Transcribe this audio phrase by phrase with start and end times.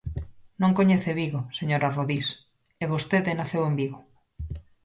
[0.61, 2.27] Non coñece Vigo, señora Rodís,
[2.83, 3.99] e vostede naceu en Vigo.